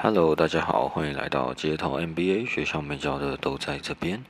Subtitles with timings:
[0.00, 4.24] Hello，大家好，欢迎来到街头 NBA 学校没教的都在这边。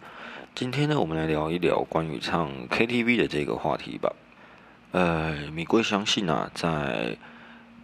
[0.55, 4.11] 今天呢，我们来聊一聊关于唱 KTV 的这个话题吧。
[4.93, 7.19] 呃，米贵相信啊，在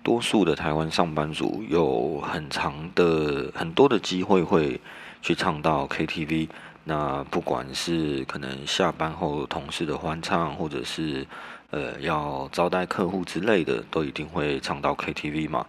[0.02, 4.80] 多数的台湾上班族有很长的很多的机会会
[5.20, 6.48] 去唱到 KTV。
[6.84, 11.26] 那不管是可能下班后同事的欢唱，或者是
[11.68, 15.66] 呃要招待客户之类的，都一定会唱到 KTV 嘛。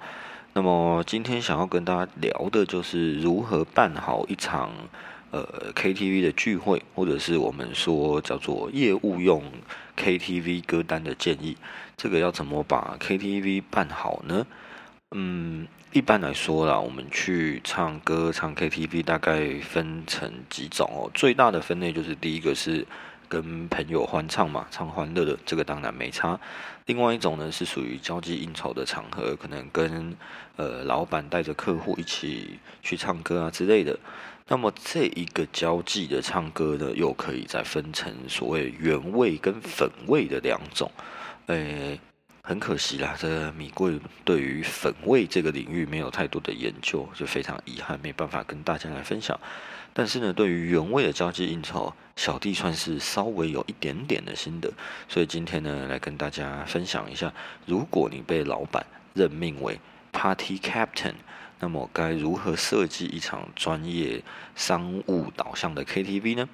[0.57, 4.71] 那么今天想要跟大家聊的就是如何办好一场
[5.31, 9.43] 呃 KTV 的聚会，或者是我们说叫做业务用
[9.97, 11.57] KTV 歌单的建议。
[11.97, 14.47] 这个要怎么把 KTV 办好呢？
[15.13, 21.11] 嗯，一般来说啦，我们去唱歌唱 KTV 大概分成几种哦。
[21.13, 22.87] 最大的分类就是第一个是。
[23.27, 26.39] 跟朋友欢唱嘛，唱欢乐的，这个当然没差。
[26.85, 30.15] 另外一种呢，是属于交际应酬的场合，可能跟
[30.55, 33.97] 呃老板带着客户一起去唱歌啊之类的。
[34.47, 40.91] 那么这一个交际的唱歌呢，又可以再分成所谓原味跟粉味的两种。
[41.47, 41.99] 诶，
[42.43, 49.39] 很可惜啦，这米贵对于粉味这个领域没有太多的研究，就非常遗憾，没办法跟大家来分享。
[49.97, 54.69] 但是呢，对于原味的交际应酬，小弟算是稍微有一点点的心得，
[55.07, 57.33] 所以今天呢，来跟大家分享一下，
[57.65, 59.79] 如果你被老板任命为
[60.11, 61.13] Party Captain，
[61.61, 64.21] 那么该如何设计一场专业
[64.53, 66.49] 商务导向的 KTV 呢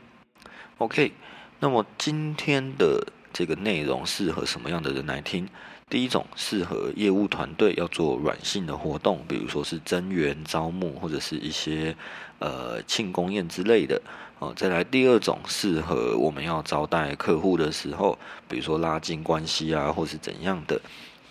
[0.78, 1.12] ？OK，
[1.60, 5.50] 那么今天的这个内容适合什么样的人来听？
[5.92, 11.94] 第一种适合业务团队要做软性的活动，比如说是增员招募或者是一些
[12.40, 14.02] 呃庆功宴之类的
[14.40, 14.54] 哦。
[14.56, 20.80] 再来第二种适合我们要招待客户的时候，比如说拉近关系啊，或是怎样的。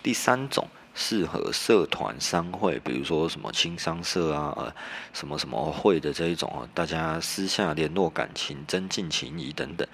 [0.03, 4.71] 第三种适合社团商会，比如说什么青商社啊，呃
[5.11, 9.87] 什么什么会的这一种，大家私下联络感情、增进情谊等等。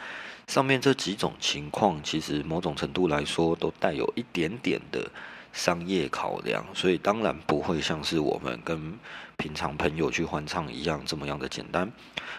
[0.47, 5.09] 上面这几种情况，其实某种程度来说，都带有一点点的
[5.51, 8.97] 商业考量，所以当然不会像是我们跟
[9.35, 11.91] 平常朋友去欢唱一样这么样的简单。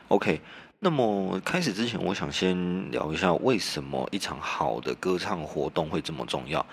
[0.08, 0.40] OK，
[0.80, 6.64] 那么开始之前，我想先聊一下为什么一场好的歌唱活动会这么重要。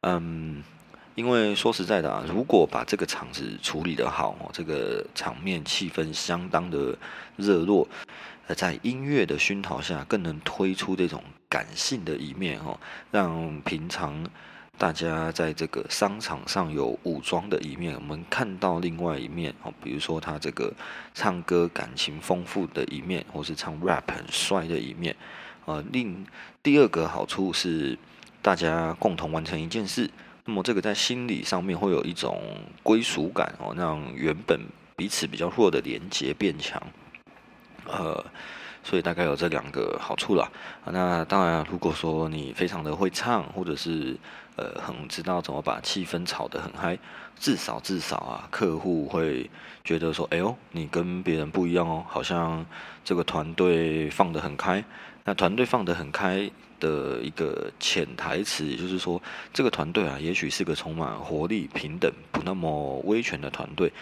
[0.00, 0.64] 嗯，
[1.14, 6.96] 因为说实在的啊，如果把这个场子处理得好，这个场面气氛相当的
[7.36, 7.86] 热络。
[8.54, 12.78] 在音乐的熏陶下，更能推出这种感性的一面哦，
[13.10, 14.26] 让平常
[14.78, 20.72] 大家在这个商场上有武装的一面，我们看到另外一面哦，比如说他这个
[21.14, 25.14] 唱歌感情丰富的一面，或是唱 rap 很帅的一面。
[25.66, 26.26] 呃，另
[26.62, 27.98] 第二个好处是，
[28.40, 30.10] 大家共同完成一件事，
[30.46, 32.40] 那么这个在心理上面会有一种
[32.82, 34.58] 归属感哦，让原本
[34.96, 36.82] 彼此比较弱的连接变强。
[37.86, 38.24] 呃，
[38.82, 40.50] 所以大概有这两个好处啦。
[40.84, 44.16] 那当然，如果说你非常的会唱，或者是
[44.56, 46.98] 呃很知道怎么把气氛炒得很嗨，
[47.38, 49.48] 至少至少啊，客户会
[49.84, 52.64] 觉得说，哎呦，你跟别人不一样哦，好像
[53.04, 54.84] 这个团队放得很开。
[55.24, 59.20] 那团队放得很开的一个潜台词，也就是说，
[59.52, 63.92] 这个团队啊，也许是个充满活力、平等、不那么威权的团队。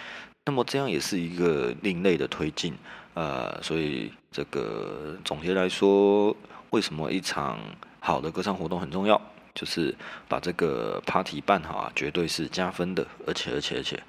[0.48, 2.75] 那么这样也是一个另类的推进。
[3.12, 6.34] 呃，所以这个总结来说，
[6.70, 7.59] 为什么一场
[8.00, 9.20] 好的歌唱活动很重要？
[9.54, 9.94] 就是
[10.26, 14.03] 把这个 party 办好啊，绝对是加分的，而且而且而且，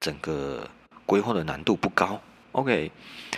[0.00, 0.66] 整个
[1.04, 2.18] 规划的难度不高。
[2.52, 2.90] OK，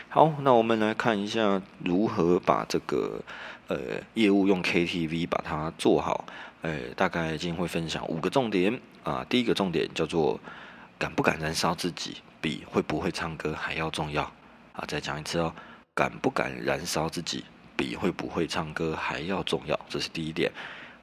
[0.08, 3.20] 好，那我们来看一下如何把这个
[3.66, 3.76] 呃
[4.14, 6.26] 业务用 KTV 把它做好。
[6.62, 9.26] 呃，大概今天会分享五个重点啊。
[9.28, 10.38] 第一个重点叫做
[10.96, 14.22] 敢不敢燃烧自己，比会不会唱歌还要重要。
[14.72, 15.54] 啊，再讲一次哦，
[15.94, 17.44] 敢不敢燃烧自己，
[17.76, 20.52] 比会不会唱歌还要重要，这是第一点。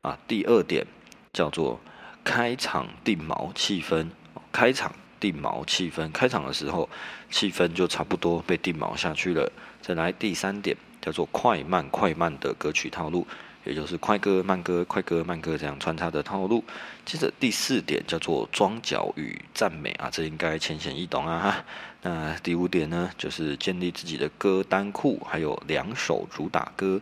[0.01, 0.85] 啊，第二点
[1.31, 1.79] 叫做
[2.23, 4.09] 开场定锚气氛，
[4.51, 6.88] 开场定锚气氛，开场的时候
[7.30, 9.51] 气氛就差不多被定锚下去了。
[9.81, 13.25] 再来第三点叫做快慢快慢的歌曲套路。
[13.65, 16.63] 也就是快歌慢歌快歌慢歌这样穿插的套路。
[17.06, 21.65] 接着第四点叫做装脚与赞美啊，这应该浅显易懂啊哈。
[22.01, 27.01] 那第五点呢，就是建立自己的歌单库，还有两首主打歌。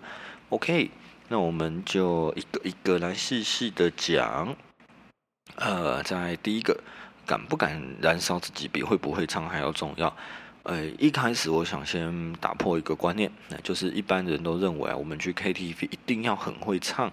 [0.49, 0.91] OK，
[1.27, 4.55] 那我们就一个一个来细细的讲。
[5.55, 6.79] 呃，在第一个，
[7.25, 10.15] 敢不敢燃烧自己比会不会唱还要重要。
[10.63, 17.11] 呃，一开始我想先打破一个观念，那就是一般人都认为啊，我们去 KTV 一定要很会唱，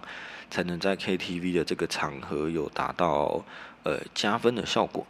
[0.51, 3.43] 才能在 KTV 的这个场合有达到
[3.83, 5.05] 呃加分的效果。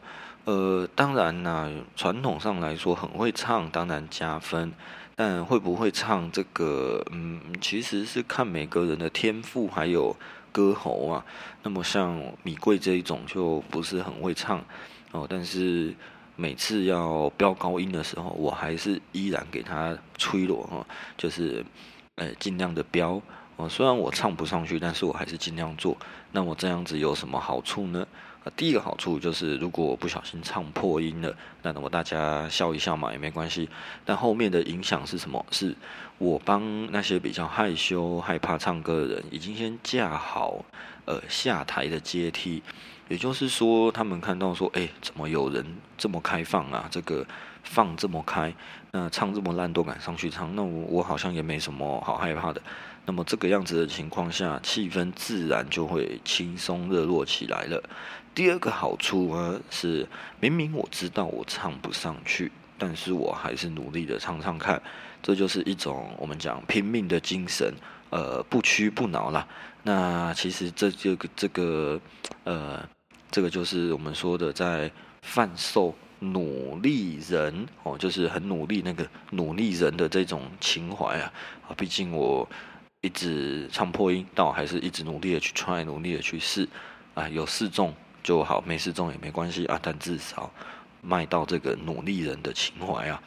[0.46, 4.72] 呃，当然啦，传统上来说很会唱，当然加分。
[5.16, 10.16] 但会不会唱这个，嗯，其实是看每个人的天赋还有
[10.50, 11.26] 歌喉啊。
[11.62, 14.64] 那么像米贵这一种就不是很会唱
[15.12, 15.94] 哦，但是
[16.40, 20.88] 每次要飙高音的时候，我还是依然给他吹落哈，
[21.18, 21.66] 就是
[22.16, 23.22] 呃尽量的飙
[23.58, 23.68] 哦。
[23.68, 25.98] 虽然我唱不上去，但是我还是尽量做。
[26.32, 28.08] 那我这样子有什么好处呢？
[28.46, 33.68] 啊，第一个好处就是，如果我不小心唱破音了，那么大家笑一笑嘛，也没关系。
[34.06, 35.46] 但后面的影响是什么？
[35.52, 35.76] 是
[36.20, 40.64] 我帮那些比较害羞、害怕唱歌的人，已经先架好
[41.04, 42.64] 呃下台的阶梯。
[43.10, 45.66] 也就是说，他们看到说，哎，怎么有人
[45.98, 46.88] 这么开放啊？
[46.90, 47.26] 这个
[47.64, 48.54] 放这么开，
[48.92, 52.62] 那唱这么烂都敢上去唱，那我我好像也没什么好害怕的。
[53.06, 57.84] 那么这个样子的情况下，气氛自然就会轻松热络起来了。
[58.36, 60.08] 第二个好处呢是，
[60.40, 64.80] 明明我知道我唱不上去，但是我还是努力的唱唱看，
[65.24, 67.74] 这就是一种我们讲拼命的精神，
[68.12, 69.48] 呃，不屈不挠啦。
[69.82, 72.00] 那其实这这个这个
[72.44, 72.88] 呃，
[73.32, 74.92] 这个就是我们说的在
[75.22, 81.34] 贩售努力人哦，就是很努力那个努力人的这种情怀啊
[81.68, 82.48] 啊，毕竟我。
[83.02, 86.68] 一直唱破音，但我还是一直努力的去 try，努力的去试，
[87.14, 90.52] 啊，有试中就好，没试中也没关系啊，但至少
[91.02, 93.24] 卖到这个努力人的情怀啊。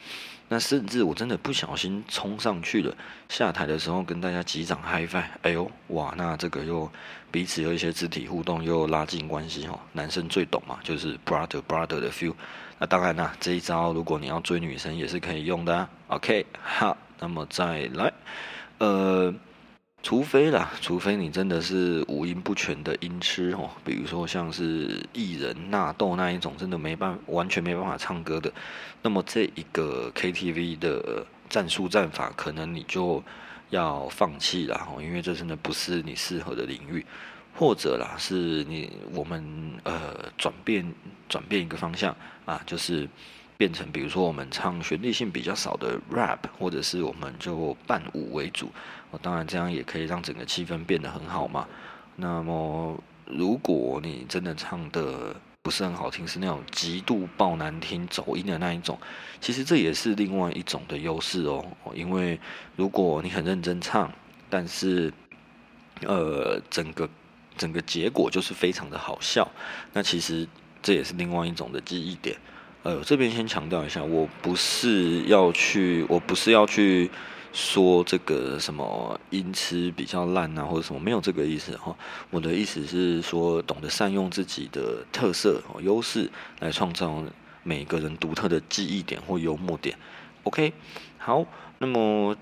[0.53, 2.95] 那甚至我真的不小心冲上去了，
[3.27, 6.87] 下台的时候跟大家击掌 hifi 哎呦，哇，那这个又
[7.31, 9.79] 彼此有一些肢体互动，又拉近关系哦。
[9.93, 12.35] 男生最懂嘛，就是 brother brother 的 feel。
[12.77, 15.89] 那当然啦，这一招如果你要追女生也是可以用的。
[16.09, 18.13] OK，好，那么再来，
[18.77, 19.33] 呃。
[20.03, 28.51] 除非啦，除非你真的是五音不全的音痴哦，比如说像是艺人纳豆那一种，真的没办完全没办法唱歌的，
[29.01, 33.23] 那么这一个 KTV 的战术战法，可能你就
[33.69, 37.05] 要放弃了哦，因为这真的不是你适合的领域，
[37.55, 39.41] 或者啦，是你我们
[39.83, 40.93] 呃转变
[41.29, 42.13] 转变一个方向
[42.43, 43.07] 啊，就是
[43.57, 48.71] 变成比如说我们唱旋律性比较少的 rap，或者是我们就伴舞为主。
[49.21, 51.67] 当然，这样也可以让整个气氛变得很好嘛。
[52.15, 58.97] 那么，如果你真的唱的不是很好听，是那种极度爆难听、走音的那一种，
[59.39, 61.63] 其实这也是另外一种的优势哦。
[61.93, 62.39] 因为
[62.75, 64.11] 如果你很认真唱，
[64.49, 65.13] 但是
[66.01, 67.07] 呃，整个
[67.55, 69.47] 整个结果就是非常的好笑，
[69.93, 70.47] 那其实
[70.81, 72.35] 这也是另外一种的记忆点。
[72.83, 77.09] 呃，这边先强调一下，我不是要去，我不是要去。
[77.55, 81.95] 说这个什么音痴比较烂啊，或者什么没有这个意思哈。
[82.31, 86.31] 我的意思是说，懂得善用自己的特色哦优势，
[86.61, 87.23] 来创造
[87.61, 89.95] 每个人独特的记忆点或幽默点。
[90.41, 90.73] OK，
[91.19, 91.45] 好，
[91.77, 92.35] 那么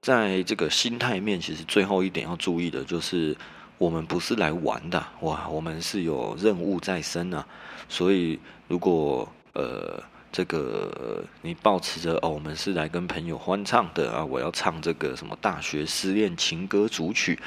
[0.00, 3.36] 在这个心态面，其实最后一点要注意的就是，
[3.76, 7.46] 我们不是来玩的哇，我们是有任务在身啊。
[7.86, 10.02] 所以如果呃。
[10.36, 17.38] 这个你保持着哦，我们是来跟朋友欢唱的啊，我要唱这个什么大学失恋情歌主曲，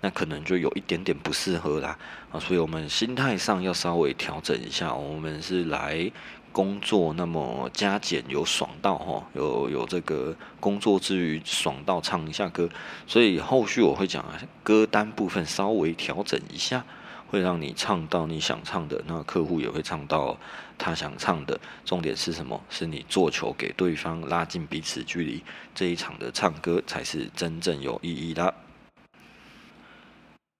[0.00, 1.98] 那可能就有一点点不适合啦
[2.30, 6.08] 啊，所以我们心态上要稍微调整一下，我们是来
[6.52, 12.68] 工作，那么加减有爽到哈，有有这个工作之余爽到唱一下歌，
[13.08, 14.24] 所以后续我会讲，
[14.62, 16.84] 歌单部分稍微调整一下。
[17.28, 20.38] 会让你唱到你想唱的，那客户也会唱到
[20.78, 21.58] 他想唱的。
[21.84, 22.62] 重点是什么？
[22.70, 25.42] 是你做球给对方，拉近彼此距离。
[25.74, 28.54] 这一场的唱歌才是真正有意义的。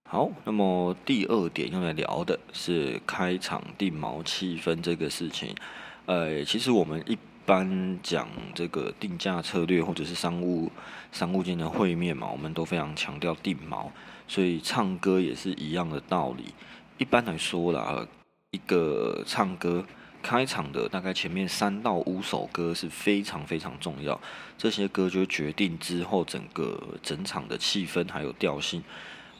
[0.08, 5.54] 好，那么第二点用来聊的是开场定锚气氛这个事情。
[6.06, 10.70] 呃，其实我们一般讲这个定价策略或者是商务
[11.10, 13.88] 商务间的会面嘛，我们都非常强调定锚。
[14.28, 16.54] 所以唱歌也是一样的道理。
[16.98, 18.06] 一般来说啦，
[18.50, 19.84] 一个唱歌
[20.22, 24.18] 开场的大概前面三到五首歌是非常非常重要，
[24.56, 28.82] 这些歌就决定之后整个整场的气氛还有调性。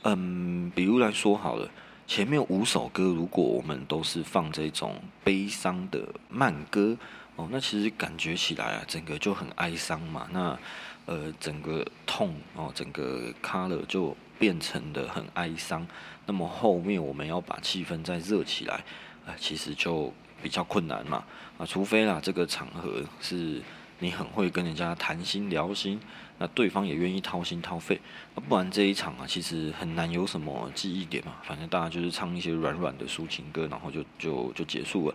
[0.03, 1.69] 嗯，比如来说好了，
[2.07, 6.97] 前面五首歌如果我们都是放这种悲伤的慢歌
[7.37, 10.29] 哦，那其实感觉起来啊，整个就很哀伤嘛。
[10.31, 10.59] 那
[11.07, 14.15] 呃，整个痛哦，整个 color 就。
[14.39, 15.87] 变成的很哀伤，
[16.27, 18.85] 那么后面我们要把气氛再热起来，
[19.27, 20.13] 啊，其实就
[20.43, 21.25] 比较困难嘛，
[21.59, 23.61] 啊，除非啦这个场合是
[23.99, 25.99] 你很会跟人家谈心聊心，
[26.39, 28.01] 那对方也愿意掏心掏肺，
[28.35, 35.15] 啊，不然这一场啊其实很难有什么记忆点嘛，反正大家就是唱一些软软的抒情歌，然后就就就结束了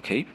[0.00, 0.26] ，OK，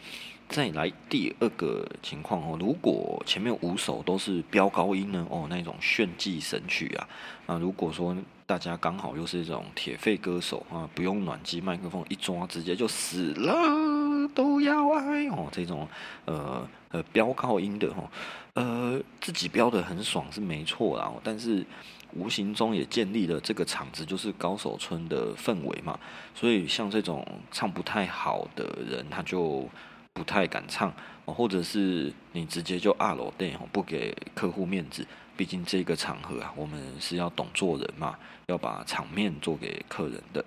[0.52, 7.08] 再来第二个情况哦，如果前面五首都是飙高音呢，哦，那种炫技神曲啊，
[7.48, 8.14] 那如果说
[8.46, 15.88] 大家刚好又是这种铁肺歌手啊，不用暖机麦克风一抓直接就死了都要爱哦，这种
[16.26, 18.12] 呃呃飙高音的哈，
[18.56, 21.66] 呃自己飙的很爽是没错啦，但是。
[22.14, 25.98] 无形中也建立了这个场子就是高手村的氛围嘛，
[26.36, 29.66] 所以像这种唱不太好的人，他就
[30.14, 30.94] 不太敢唱，
[31.26, 40.46] 或者是你直接就二楼店哦不给客户面子，毕竟这个场合啊，我们是要懂做人嘛，要把场面做给客人的，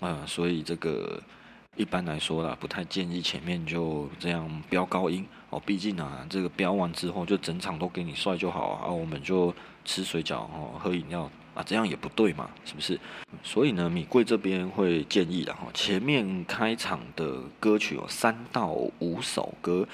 [0.00, 1.22] 啊，所以这个
[1.76, 9.54] 一般来说啦，不太建议前面就这样飙高音哦，毕竟啊，这个飙完之后就整场都给你帅就好啊，我们就。
[9.84, 12.96] 吃水饺哦，喝饮料啊，这样也不对嘛，是不是？
[13.42, 18.68] 所以呢，米贵这边会建议的哈，前面开场的歌曲有三到
[19.00, 19.84] 五首歌，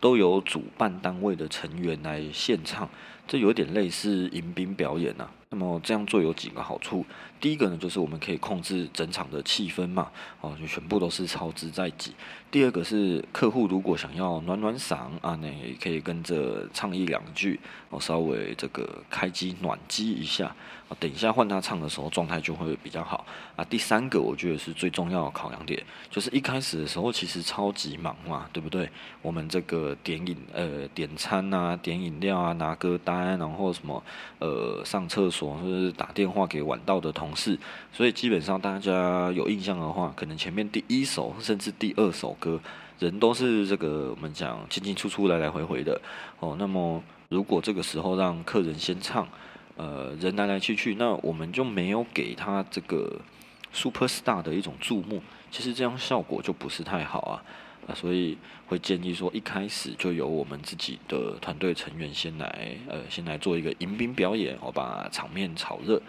[0.00, 2.86] 都由主办单位的成员来献唱，
[3.26, 5.26] 这有点类似迎宾表演呐。
[5.48, 7.06] 那么这样做有几个好处，
[7.44, 10.10] 第一个呢，就是我们可以控制整场的气氛嘛，
[10.40, 12.14] 哦，就全部都是超支在即。
[12.50, 17.60] 第二个是客户如果想要暖暖嗓啊，那也可以跟着唱一两句，
[17.90, 20.46] 哦，稍微这个开机暖机一下，
[20.88, 23.26] 啊，等一下换他唱的时候状态就会比较好。
[23.56, 28.88] 啊，第三个我觉得是最重要的考量点，就是一开始的时候其实超级忙嘛，对不对？
[29.20, 34.02] 我们这个点饮呃点餐啊，点饮料啊，拿歌单，然后什么
[34.38, 35.44] 呃上厕所。
[35.44, 37.58] 或者是打电话给晚到的同是，
[37.92, 42.60] 所以基本上大家有印象的话，可能前面第一首甚至第二首歌，
[42.98, 46.00] 人都是这个我们讲进进出出来来回回的
[46.40, 46.56] 哦。
[46.58, 49.26] 那么如果这个时候让客人先唱，
[49.76, 53.20] 呃，人来来去去，那我们就没有给他这个
[53.72, 57.42] super star 的一种注目，其实这样效果就不是太好啊。
[57.86, 66.00] 啊，所以会建议说，一开始就由我们自己的团队成员先来，呃，先来做一个迎宾表演，我把场面炒热。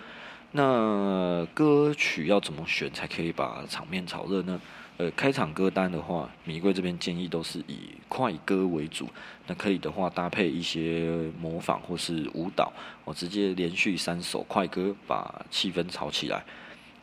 [0.56, 4.62] 那歌曲要怎么选才可以把场面炒热呢？
[4.96, 9.10] 呃，开场歌单的话，米贵这边建议都是以快歌为主。
[9.48, 12.72] 那可以的话，搭配一些模仿或是舞蹈，
[13.04, 16.42] 我直接连续三首快歌，把气氛炒起来。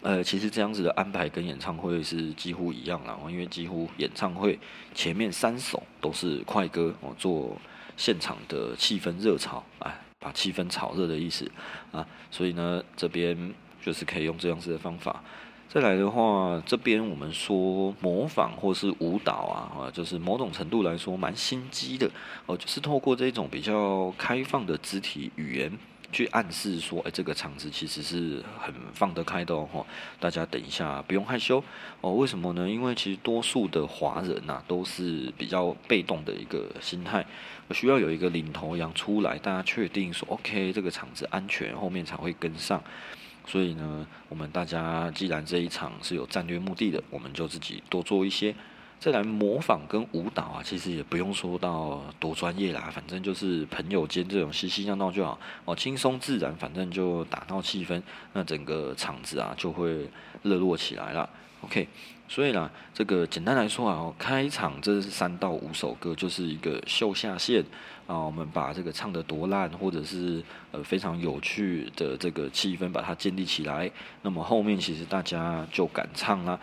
[0.01, 4.59] 呃，其实这样子的安排跟演唱会是几乎一样啦，因为几乎演唱会
[4.95, 7.61] 前面三首都是快歌，哦，做
[7.99, 11.51] 现场的气氛热潮啊，把气氛炒热的意思
[11.91, 13.53] 啊，所以呢，这边
[13.85, 15.23] 就是可以用这样子的方法。
[15.69, 22.11] 再来的话，这边我们说模仿或是舞蹈啊，啊，就是某种程度来说蛮心机的，
[22.47, 25.73] 哦，就是透过这种比较开放的肢体语言。
[26.13, 29.87] 去暗示说，哎，这个场子其实是很放得开的哦，
[30.21, 31.65] 大家等一下不用害羞
[32.03, 32.13] 哦。
[32.13, 32.69] 为什么呢？
[32.69, 37.25] 因为其实多数的华人呐都是比较被动的一个心态，
[37.71, 42.83] 需要有一个领头羊出来，大家确定说 OK，这个场子安全，后面才会跟上。
[43.47, 48.55] 所以呢，我们大家既然这一场是有战略目的的，我们就自己多做一些。
[49.03, 58.01] 再来模仿跟舞蹈啊，其实也不用说到多专业啦，反正就是朋友间这种嘻嘻闹闹就好哦，轻松自然，反正就打闹气氛，
[58.33, 60.09] 那整个场子啊就会
[60.45, 61.29] 热络起来了。
[61.63, 61.89] OK，
[62.29, 67.61] 所以啦，这个简单来说啊，开场这三到五首歌就是一个秀下限
[68.07, 70.41] 啊，我们把这个唱的多烂，或者是
[70.71, 73.91] 呃非常有趣的这个气氛把它建立起来，
[74.23, 76.57] 那么后面其实大家就敢唱啦。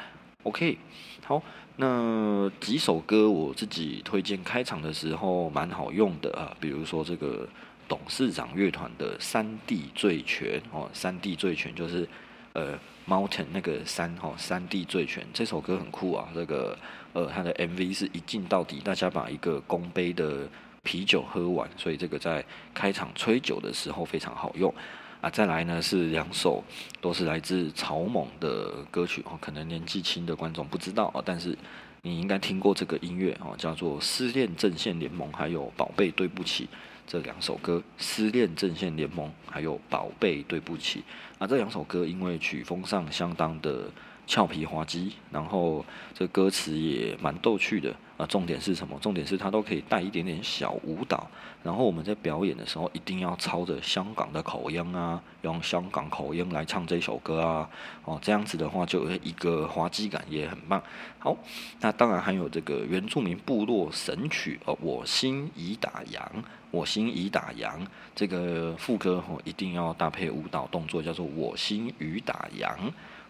[0.44, 0.78] OK，
[1.26, 1.44] 好。
[1.82, 7.48] 那几首歌我自己推荐开场的时候蛮好用的啊，比如说这个
[7.88, 12.06] 董事长乐团的《三地醉拳》哦，《三地醉拳》就是
[12.52, 16.78] 呃 Mountain 那个山哦，《三地醉拳》这首歌很酷啊，这个
[17.14, 20.50] 呃它的 MV 是一镜到底，大家把一个公杯的
[20.84, 22.44] 啤酒喝完，所以这个在
[22.74, 24.74] 开场吹酒的时候非常好用。
[25.22, 26.64] 啊，再来呢是两首，
[27.02, 31.58] 都是来自草蜢的歌曲哦，可能年纪轻的观众不知道哦，但是
[32.04, 36.66] 你应该听过这个音乐哦，叫做《失恋阵线联盟》还有《宝贝对不起》
[37.06, 41.00] 这两首歌，《失恋阵线联盟》还有《宝贝对不起》
[41.44, 43.90] 啊，这两首歌因为曲风上相当的。
[44.30, 45.84] 俏皮滑稽，然后
[46.14, 48.28] 这歌词也蛮逗趣的啊。
[48.28, 48.96] 重点是什么？
[49.02, 51.28] 重点是它都可以带一点点小舞蹈。
[51.64, 57.68] 然后我们在表演的时候，一定要操着香港的口音啊，用香港口音来唱这首歌啊。
[58.06, 60.82] 哦，这样子的话，就一个滑稽感也很棒。
[61.18, 61.36] 好，
[61.82, 66.22] 那当然还有这个原住民部落神曲哦，我心已打烊，
[66.70, 67.84] 我心已打烊。
[68.16, 72.76] 这个副歌哦，一定要搭配舞蹈动作，叫做我心已打烊。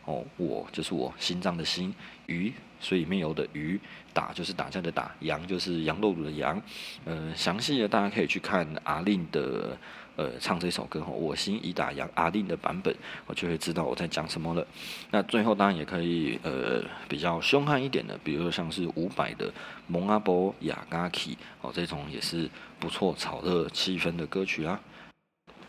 [0.09, 1.93] 哦，我就是我心脏的心，
[2.25, 3.79] 鱼水里面有的鱼，
[4.11, 6.59] 打就是打架的打，羊就是羊肉的羊。
[7.05, 9.77] 呃，详细的大家可以去看阿令的。
[10.15, 12.93] 呃，唱这首歌哈，我心已打烊，阿令的版本，
[13.25, 14.67] 我就会知道我在讲什么了。
[15.11, 19.47] 那最后当然也可以，呃，比较凶悍一点的，比如说像是伍佰的
[19.87, 22.49] 《蒙阿波雅嘎奇》哦，这种也是
[22.81, 24.81] 不错炒热气氛的歌曲啊。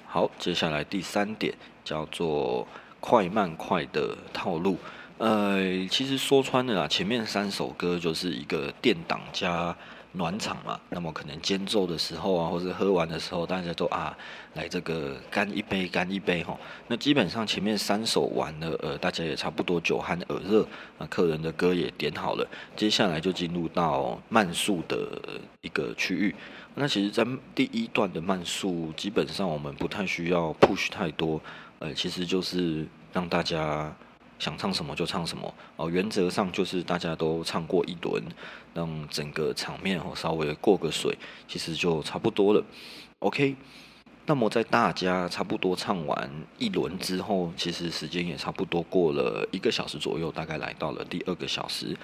[0.04, 1.54] 好，接下来第三点
[1.84, 2.66] 叫做
[3.00, 4.78] 快慢快的套路。
[5.18, 9.76] 呃，其实说穿了啊，前面三首歌就是一个电档加。
[10.12, 14.12] 暖场嘛，那么可能间奏的时候啊，或者喝完的时候，大家都啊
[14.54, 16.58] 来这个干一杯，干一杯哈。
[16.88, 20.66] 那基本上前面三首完了，呃，大家也差不多酒酣耳热，
[20.98, 25.06] 那客人的歌也点好了，接下来就进入到慢速的
[25.60, 26.34] 一个区域。
[26.74, 31.40] 那其实，在第一段的慢速，基本上我们不太需要 push 太多，
[31.80, 33.94] 呃，其实就是让大家。
[34.38, 38.24] 想唱什么就唱什么哦，原则上就是大家都唱过一轮，
[38.72, 41.14] 让整个场面哦稍微过个水，
[41.46, 42.64] 其实就差不多了。
[43.18, 43.54] OK，
[44.24, 51.94] 那么在大家差不多唱完一轮之后，其实时间也差不多过了一个小时左右，大概来到了第二个小时。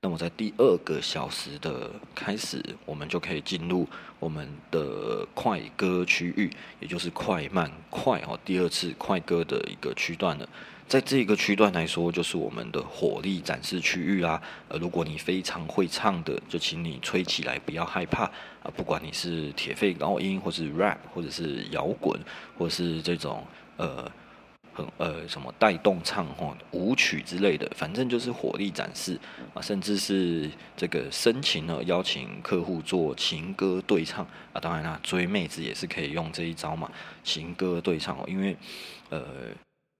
[0.00, 3.86] 那么在第二个小时的开始，我们就可以进入
[4.20, 10.48] 我们的快歌区域，也就是快慢快哦，第二次快歌的一个区段了。
[10.86, 14.40] 在这个区段来说，就是我们的火力展示区域啦。
[14.68, 18.24] 呃，如果你非常会唱的，就请你吹起来，不要害怕
[18.62, 18.72] 啊。
[18.74, 22.18] 不管你是铁肺高音，或是 rap，或者是摇滚，
[22.56, 23.44] 或是这种
[23.76, 24.10] 呃
[24.96, 29.18] 呃什么带动唱吼舞曲之类的，反正就是火力展示
[29.54, 29.62] 啊。
[29.62, 34.60] 甚至是这个深情呢，邀请客户做情歌对唱啊。
[34.60, 36.90] 当然啦，追妹子也是可以用这一招嘛，
[37.22, 38.56] 情歌对唱哦，因为
[39.10, 39.22] 呃。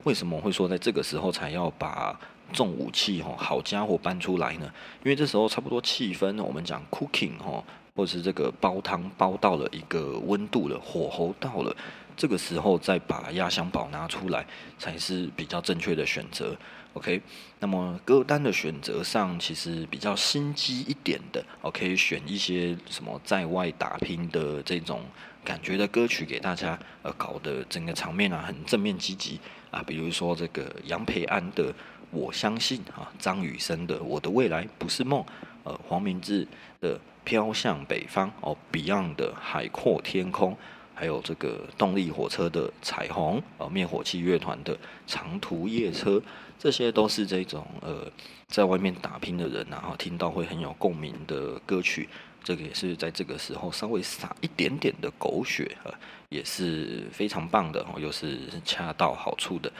[0.04, 2.18] 为什么会说在这个时候才要把
[2.52, 4.72] 重武器吼好家伙搬出来呢？
[5.02, 7.62] 因为这时候差不多气氛，我们讲 cooking 哈，
[7.96, 11.76] 或者是这个煲汤煲到了一个温度了，火候到了，
[12.18, 14.44] 这个时候再把压箱宝拿出来
[14.78, 16.54] 才是比较正确的选择。
[16.94, 17.22] OK，
[17.60, 25.02] 那么歌单的选择上其实比较心机一点的，OK，选一些什么在外打拼的这种
[25.44, 29.38] 感觉的歌曲给大家，呃，搞得整个场面啊很正面积极。
[29.70, 31.70] 啊，比如说这个杨培安的
[32.10, 35.22] 《我相信》啊，张雨生的《我的未来不是梦》，
[35.62, 36.48] 呃，黄明志
[36.80, 40.52] 的《飘向北方》，哦，Beyond 的《海阔天空》，
[40.98, 44.74] 还有这个动力火车的《彩虹》，呃，灭火器乐团的
[45.06, 46.16] 《长途夜车》，
[46.58, 48.10] 这些都是这种呃，
[48.48, 52.08] 在外面打拼的人，然后听到会很有共鸣的歌曲。
[52.42, 55.94] 这个也是在这个时候稍微撒一点点的狗血啊，
[56.30, 59.70] 也是非常棒的，又是恰到好处的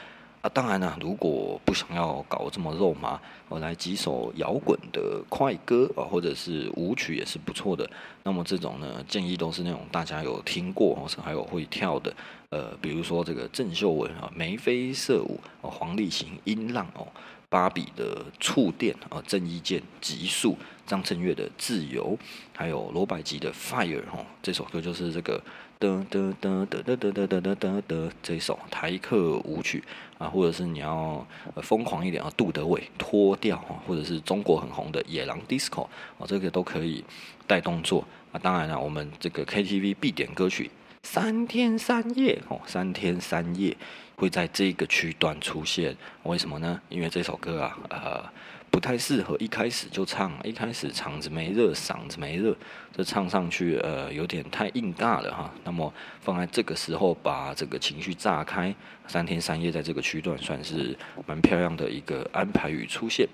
[0.41, 0.49] 啊。
[0.53, 7.89] 当然了，如果不想要搞这么肉麻，我来几首摇滚的快歌啊，或者是舞曲也是不错的。
[8.23, 12.13] 那么这种呢，建议都是那种大家有听过，或者还有会跳的，
[12.49, 17.07] 呃，比如说这个郑秀文啊，眉飞色舞哦，黄立行音浪哦。
[17.51, 22.15] 芭比的触电啊，郑伊健极速，张震岳的自由，
[22.55, 25.41] 还有罗百吉的 Fire 哦，这首歌就是这个
[25.79, 29.81] 噔噔噔噔噔噔噔噔噔噔这首台客舞曲
[30.17, 31.25] 啊，或者是你要
[31.61, 35.83] 疯狂一点啊，杜德伟脱掉啊，或者是中国很红的野狼 Disco
[36.17, 37.05] 啊，这个都可以
[37.47, 38.39] 带动作啊。
[38.43, 40.69] 当然了，我们这个 KTV 必点歌曲
[41.03, 43.77] 三天三夜哦，三天三夜。
[44.17, 46.81] 会在这个区段出现，为什么呢？
[46.89, 48.21] 因为这首歌啊，呃，
[48.71, 52.55] 不太适合一开始就唱，一开始场子没热，嗓子没热，
[52.95, 55.51] 这唱上去呃有点太硬尬了哈。
[55.63, 58.73] 那么放在这个时候，把这个情绪炸开，
[59.07, 63.27] 三天三夜在这个区段算是蛮漂亮的一个安排与出现。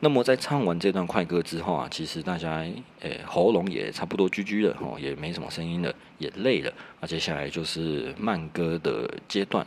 [0.00, 2.66] 那么在唱完这段快歌之后啊，其实大家
[3.00, 6.72] 诶喉咙也差不多居居了哦，也没什么声音了，也累了。
[7.00, 9.66] 那接下来就是慢歌的阶段。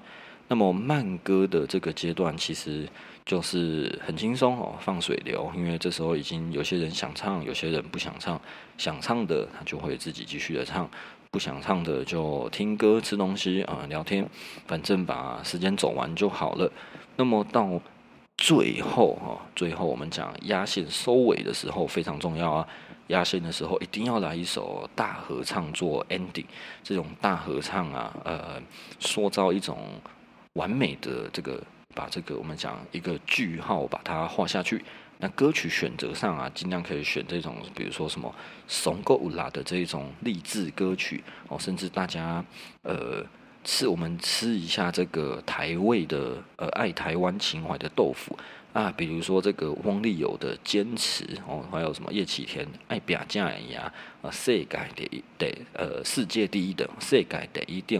[0.49, 2.87] 那么慢歌的这个阶段，其实
[3.25, 5.51] 就是很轻松哦，放水流。
[5.53, 8.39] 因为这时候已经有些人想唱，有些人不想唱。
[8.77, 10.89] 想唱的他就会自己继续的唱，
[11.31, 14.25] 不想唱的就听歌、吃东西啊、聊天，
[14.65, 16.71] 反正把时间走完就好了。
[17.17, 17.81] 那么到
[18.37, 22.67] 最后哈，最后我们讲压线收尾的时候非常重要啊。
[23.07, 26.45] 压线的时候一定要来一首大合唱做 ending，
[26.83, 28.61] 这种大合唱啊，呃，
[28.99, 29.77] 塑造一种。
[30.57, 31.61] 完美的这个
[31.93, 34.83] 把这个我们讲一个句号把它画下去。
[35.19, 38.33] 那歌曲选择上啊，尽量可以选这种，比如说什么
[38.67, 42.45] 怂够啦的这种励志歌曲哦，甚至大家
[42.83, 43.25] 呃
[43.63, 48.37] 吃我们吃一下这个台味的呃爱台湾情怀的豆腐
[48.73, 53.91] 啊，比如说这个翁立友的坚持哦，还有什么叶启田爱表价呀
[54.21, 57.99] 啊世界第得呃世界第一的世界第一定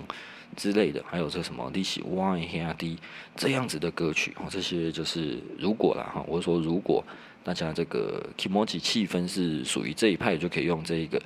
[0.55, 2.97] 之类的，还有这什么利息哇一下低
[3.35, 7.03] 这样子的歌曲哦，这些就是如果啦哈，我说如果。
[7.43, 11.17] 大家这个 emoji 气氛是属于这一派，就可以用这一个。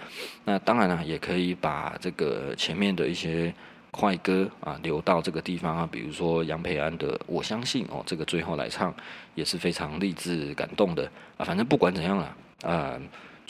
[0.46, 3.52] 那当然了，也可以把这个前面的一些
[3.90, 8.94] 快歌啊留到这个地方啊，比如说杨培安的《我相信》哦，这个最后来唱
[9.34, 11.44] 也是非常励志感动的啊。
[11.44, 13.02] 反正不管怎样了，啊，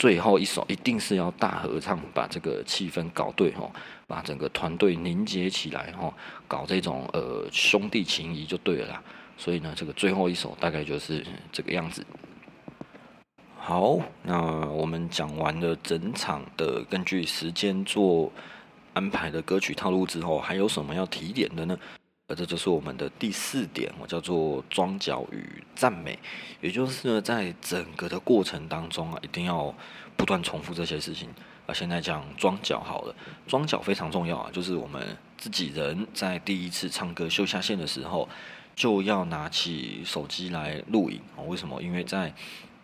[0.02, 3.70] 最后一首一定是要大合唱，把这个气氛搞对哦，
[4.08, 6.12] 把整个团队凝结起来哦，
[6.48, 9.00] 搞这种呃兄弟情谊就对了。
[9.38, 12.04] 所以呢，这个最后一首大概就是这个样子。
[13.60, 18.34] 好，那我们讲完了整场的根据时间做
[18.94, 21.78] 安排的歌曲套路之后，还有什么要提点的呢？
[22.36, 26.18] 这就是我们的第四点，我叫做装脚与赞美，
[26.62, 29.74] 也就是呢，在整个的过程当中啊，一定要
[30.16, 31.30] 不断重复这些事情
[31.66, 31.74] 啊。
[31.74, 33.16] 现在讲装脚好了，
[33.48, 38.28] 装脚非常重要啊，就是我们自己人在第一次唱歌秀下线的时候，
[38.76, 41.42] 就要拿起手机来录影啊。
[41.48, 41.82] 为什么？
[41.82, 42.34] 因为在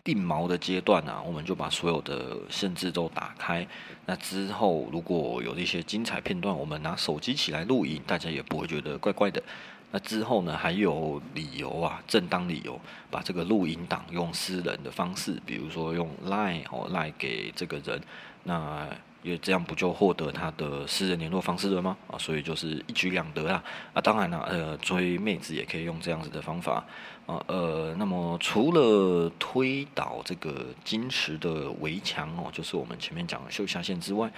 [0.08, 3.68] 定毛的阶段啊，我们就把所有的限制都打开。
[4.06, 9.44] 那之后，如果有一些精彩片段，我们拿手机起来录影，大家也不会觉得怪怪的。
[9.92, 12.80] 那之后呢，还有理由啊，正当理由，
[13.12, 18.02] 把这个录音档用私人的方式，比如说用 Line 哦，Line 给这个人，
[18.44, 18.88] 那。
[19.24, 21.98] 因为这样不就获得他的私人联络方式了吗？
[22.08, 23.64] 啊，所以就是一举两得啦。
[23.94, 26.84] 啊，当然了，呃，追妹子也可以用这样子的方法。
[27.26, 34.32] 啊，呃，那么除了推倒这个矜持的围墙哦，就是我们前面讲的秀下线之外，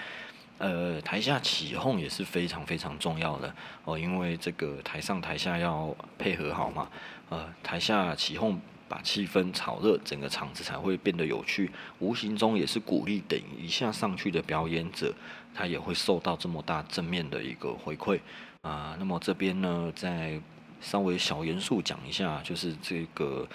[0.57, 6.87] 呃，台下起哄也是非常非常重要的哦，因为这个台上台下要配合好嘛。
[7.29, 8.59] 呃，台下起哄。
[8.89, 11.71] 把气氛炒热，整个场子才会变得有趣。
[11.99, 15.13] 无形中也是鼓励等一下上去的表演者，
[15.53, 18.19] 他也会受到这么大正面的一个回馈
[18.63, 18.95] 啊。
[18.99, 20.41] 那么这边呢，再
[20.81, 23.47] 稍微小严肃讲一下，就是这个，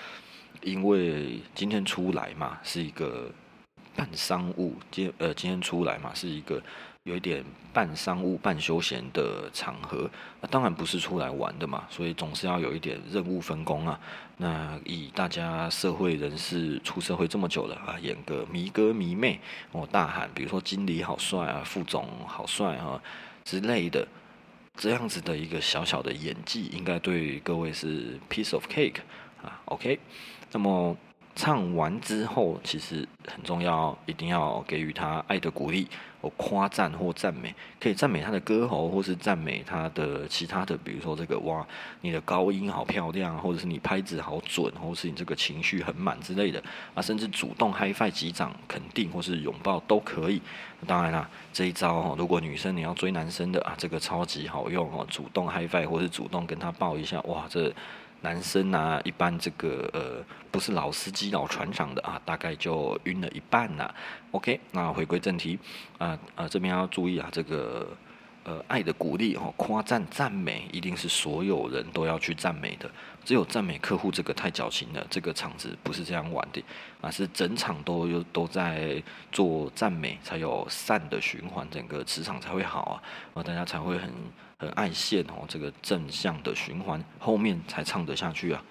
[0.62, 3.30] 因为今天出来嘛，是一个
[3.96, 6.62] 半商务，今呃今天出来嘛，是一个。
[7.04, 14.00] 有一点半商务半休闲的场合，那当然不是出来玩的嘛，所以总是要有一点任务分工啊。
[14.38, 19.38] 那以大家社会人士出社会这么久了啊，演个迷哥迷妹
[19.72, 22.98] 哦，大喊，比如说经理好帅啊，副总好帅啊
[23.44, 24.08] 之类的，
[24.74, 29.00] 这样子的一个小小的演技，应该对各位是 piece of cake
[29.42, 29.60] 啊。
[29.66, 30.00] OK，
[30.52, 30.96] 那么。
[31.34, 35.88] 唱完之后，其实很重要，一定要给予他爱的鼓励，
[36.22, 41.66] 或夸赞或赞美，可以赞美他的歌喉，或是赞美他的其他的，比如说这个哇，
[42.02, 46.62] 你的高音好漂亮，或者是你拍子好准，或是你这个情绪很满之类的
[46.94, 50.40] 啊，甚至主动 high five 击掌肯定或是拥抱都可以。
[50.86, 57.74] 当然啦，这一招哦，如果女生你要追男生的啊，这个超级好用哦，主动 high five 或是主动跟他抱一下，哇，这。
[58.24, 63.94] 男生啊，一般这个呃不是老司机老船长的啊，大概就晕了一半了。
[64.30, 65.58] OK，那回归正题
[65.98, 67.86] 啊啊，这边要注意啊，这个
[68.44, 72.90] 呃爱的鼓励哦，夸赞赞美一定是所有人都要去赞美的，
[73.26, 76.64] 只有赞美客户这个太矫情了，这个场子不是这样玩的
[77.02, 82.96] 啊，是整场都有都在做赞美，才有善的循环，整个磁场才会好啊，
[83.34, 84.10] 啊大家才会很。
[84.58, 88.62] 很爱线哦，这个正向的循环后面才唱得下去啊。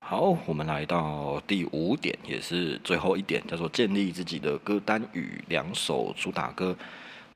[0.00, 6.76] 好，我们来到第五点，也是最后一点，叫做建立自己的歌单与两首主打歌。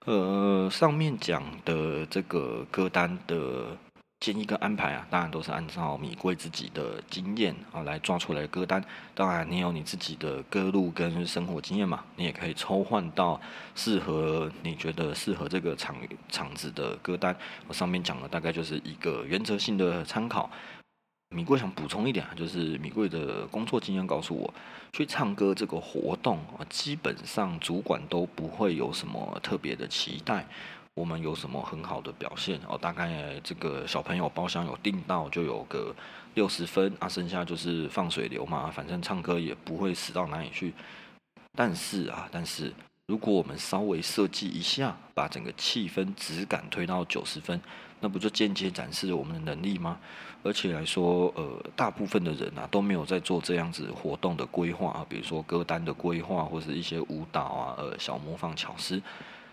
[0.05, 3.77] 呃，上面讲的这个歌单的。
[4.23, 8.81] 建议跟安排啊，当然都是按照米贵自己的经验啊来抓出来的歌单。
[9.17, 13.41] 当然，你有你自己的歌路跟生活经验嘛，你也可以抽换到
[13.75, 15.97] 适合你觉得适合这个场
[16.29, 17.37] 场子的歌单。
[17.67, 20.49] 我上面讲的大概就是一个原则性的参考。
[21.35, 24.55] 米贵想补充一点啊，就是米贵的工作经验告诉我，
[24.93, 30.47] 去唱歌这个活动啊，基本上主管都不会有什么特别的期待。
[30.95, 32.77] 我们有什么很好的表现哦？
[32.77, 35.95] 大概这个小朋友包厢有订到就有个
[36.35, 40.75] 六十分啊，剩下就是放水流嘛，反正唱歌也不会死到哪里去。
[41.57, 42.73] 但是啊，但是
[43.07, 47.59] 如果我们稍微设计一下，把整个气氛质感推到九十分，
[48.01, 49.99] 那不就间接展示了我们的能力吗？
[50.43, 59.01] 而且来说，呃，大部分的人啊都没有在做这样子活动的规划啊，比如说歌单的规划或者一些舞蹈啊，呃，小模仿巧思。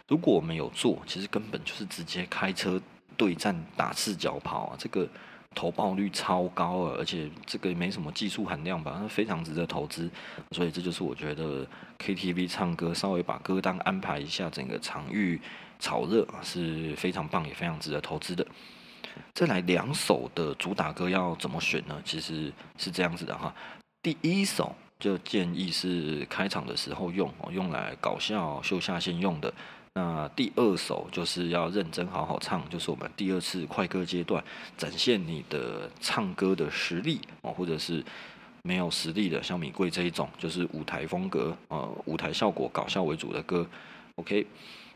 [0.10, 2.82] 如果我们有做，其实根本就是直接开车
[3.16, 5.08] 对战打赤脚跑啊，这个
[5.54, 10.10] 投报率超高啊，而且这个也没什么技术含量吧，非常值得投资。
[10.52, 11.66] 所以这就是我觉得
[12.00, 15.40] KTV 唱歌稍微把歌单安排一下，整个场域
[15.80, 18.46] 炒热是非常棒，也非常值得投资的。
[19.36, 22.02] 再来两首的主打歌要怎么选呢？
[22.04, 23.54] 其实是这样子的哈，
[24.02, 24.76] 第一首。
[25.00, 29.54] 就建议是开场的时候用，用来搞笑秀下限用的。
[29.94, 34.44] 那第二首就是要认真好好唱，就是我们第二次快歌阶段，
[34.78, 38.04] 展现你的唱歌的实力哦，或者是
[38.62, 43.66] 没有实力的，像米贵这一种，就是舞台风格呃，舞台效果搞笑为主的歌。
[44.16, 44.46] OK，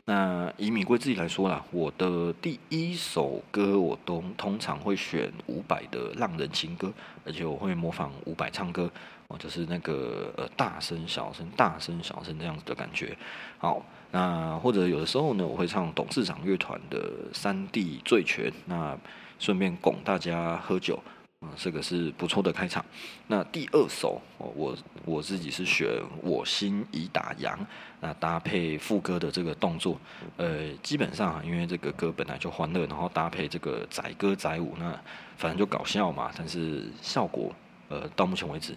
[0.05, 6.87] 那以米贵自己来说啦，我的第一首歌我都通常会选伍佰的《浪人情歌》，
[7.25, 8.91] 而且我会模仿伍佰唱歌
[9.29, 9.37] 哦。
[9.37, 13.17] 就是那个呃大声小声大声小声这样子的感觉，
[13.57, 13.81] 好，
[14.13, 16.99] 那或者有的时候呢，我会唱董事长乐团的
[17.33, 18.95] 《三 D 醉拳》，那
[19.39, 21.01] 顺便拱大家喝酒，
[21.39, 22.85] 啊，这个是不错的开场。
[23.25, 25.87] 那第二首，我我自己是选
[26.21, 27.55] 《我心已打烊》，
[28.01, 29.99] 那搭配副歌的这个动作，
[30.37, 34.91] 呃，基本上因为这个歌本来就欢乐，然后搭配这个载歌载舞，那
[35.37, 37.51] 反正就搞笑嘛，但是效果，
[37.89, 38.75] 呃，到目前为止。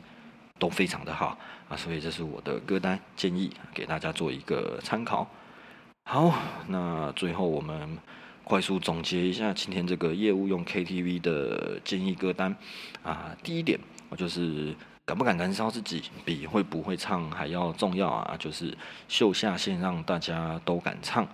[0.59, 1.37] 都非常的好
[1.69, 5.29] 啊，所以这是我的歌单建议，给大家做一个参考。
[6.05, 6.33] 好，
[6.69, 7.99] 那最后我们
[8.45, 12.55] 快速总结一下今天这个业务用 KTV 的建议歌单
[13.03, 13.37] 啊。
[13.43, 13.79] 第一点，
[14.17, 18.77] 就是敢不敢燃烧自己，比会不会唱还要重要啊，就是
[19.09, 21.27] 秀下限让大家都敢唱。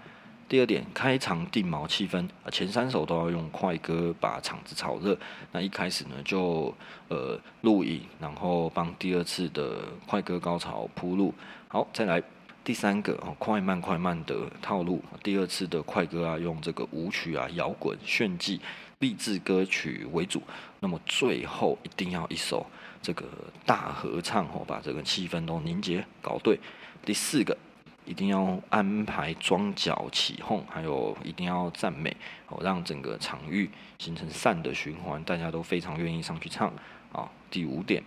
[0.53, 5.19] 第二点，开场定毛气氛啊，前三首都要用快歌把场子炒热。
[5.51, 6.75] 那一开始呢，就
[7.09, 11.33] 呃录影，然后帮第二次的快歌高潮铺路。
[11.69, 12.23] 好，再来
[12.63, 15.03] 第三个哦，快慢快慢的套路。
[15.23, 18.61] 第二次的快歌啊，用这个舞曲啊、摇滚、炫技、
[18.99, 20.43] 励志歌曲为主。
[20.81, 22.67] 那么最后一定要一首
[23.01, 23.25] 这个
[23.65, 26.61] 大合唱哦，把这个气氛都凝结搞对。
[27.07, 27.57] 第四个。
[28.05, 32.17] 一定要安排庄脚起哄，还有一定要赞美
[32.49, 36.73] 哦，让整个场域形成善的循环，大家都非常愿意上去唱
[37.13, 37.31] 啊。
[37.51, 38.03] 第五点，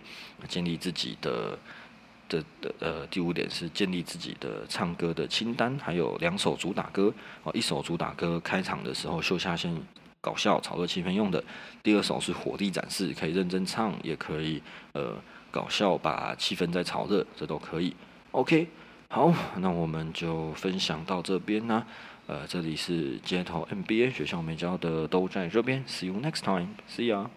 [0.48, 1.58] 建立自己的
[2.28, 9.74] 的的呃，第五点是建立自己的唱歌的清单，还有两首主打歌哦，一首主打歌开场的时候秀下限
[10.20, 11.42] 搞笑炒热气氛用的，
[11.82, 15.14] 第二首是火力展示，可以认真唱，也可以呃
[15.50, 17.96] 搞笑把气氛再炒热，这都可以。
[18.32, 18.68] OK。
[19.08, 21.86] 好，那我们就分享到这边啦。
[22.26, 25.84] 呃，这里是街头 NBA 学校没教的都在这边。
[25.86, 26.68] See you next time.
[26.88, 27.28] See ya.